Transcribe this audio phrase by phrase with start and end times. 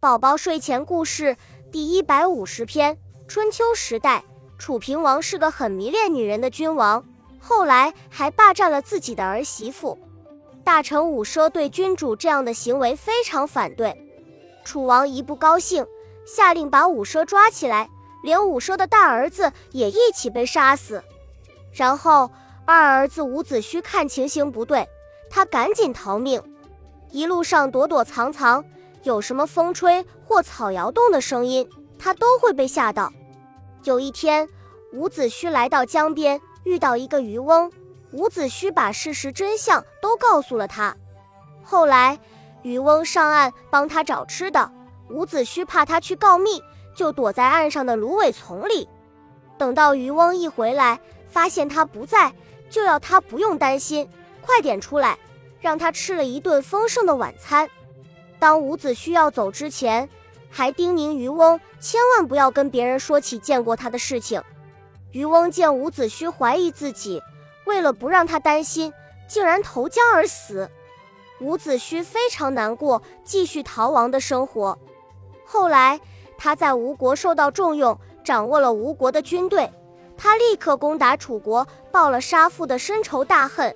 [0.00, 1.36] 宝宝睡前故事
[1.70, 2.96] 第一百五十篇：
[3.28, 4.24] 春秋时代，
[4.56, 7.04] 楚平王是个很迷恋女人的君王，
[7.38, 9.98] 后来还霸占了自己的儿媳妇。
[10.64, 13.94] 大臣伍奢对君主这样的行为非常反对。
[14.64, 15.86] 楚王一不高兴，
[16.24, 17.90] 下令把伍奢抓起来，
[18.22, 21.04] 连伍奢的大儿子也一起被杀死。
[21.74, 22.30] 然后
[22.64, 24.88] 二儿子伍子胥看情形不对，
[25.28, 26.42] 他赶紧逃命，
[27.10, 28.64] 一路上躲躲藏藏。
[29.02, 31.68] 有什么风吹或草摇动的声音，
[31.98, 33.12] 他都会被吓到。
[33.84, 34.48] 有一天，
[34.92, 37.70] 伍子胥来到江边，遇到一个渔翁。
[38.12, 40.96] 伍子胥把事实真相都告诉了他。
[41.62, 42.18] 后来，
[42.62, 44.70] 渔翁上岸帮他找吃的，
[45.08, 46.62] 伍子胥怕他去告密，
[46.94, 48.88] 就躲在岸上的芦苇丛里。
[49.56, 52.34] 等到渔翁一回来，发现他不在，
[52.68, 54.08] 就要他不用担心，
[54.42, 55.18] 快点出来，
[55.60, 57.70] 让他吃了一顿丰盛的晚餐。
[58.40, 60.08] 当伍子胥要走之前，
[60.48, 64.42] 还叮咛渔翁千万不要跟别人说起见过他的事情。
[65.12, 67.22] 渔翁见伍子胥怀疑自己，
[67.66, 68.92] 为了不让他担心，
[69.28, 70.70] 竟然投江而死。
[71.40, 74.78] 伍子胥非常难过，继续逃亡的生活。
[75.44, 76.00] 后来
[76.38, 79.70] 他在吴国受到重用，掌握了吴国的军队。
[80.16, 83.74] 他立刻攻打楚国，报了杀父的深仇大恨。